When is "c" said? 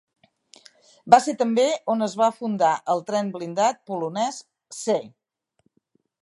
4.79-4.97